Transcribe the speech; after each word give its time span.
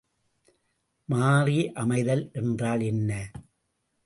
மாறியமைதல் 1.09 2.31
என்றால் 2.33 2.81
என்ன? 2.81 3.11